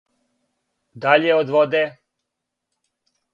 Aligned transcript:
Даље 1.03 1.33
од 1.41 1.51
воде! 1.57 1.83